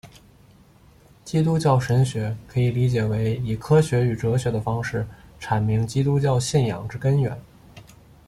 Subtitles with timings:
[1.23, 5.05] 基督教神学可以理解为以科学与哲学的方式
[5.39, 7.39] 阐明基督教信仰之根源。